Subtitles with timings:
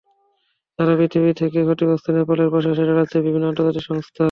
[0.79, 4.19] সারা পৃথিবী থেকেই ক্ষতিগ্রস্ত নেপালের পাশে এসে দাঁড়াচ্ছে বিভিন্ন আন্তর্জাতিক সংস্থা।